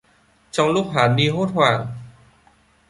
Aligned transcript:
Trong 0.51 0.69
lúc 0.71 0.87
hà 0.93 1.07
ni 1.07 1.29
hốt 1.29 1.49
hoảng 1.53 1.85